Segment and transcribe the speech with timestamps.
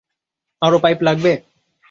[0.61, 1.31] আরো পাইপ লাগবে?